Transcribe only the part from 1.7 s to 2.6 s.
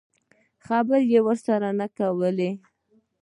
نه کولې.